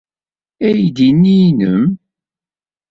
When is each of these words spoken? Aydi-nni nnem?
Aydi-nni 0.67 1.39
nnem? 1.51 1.83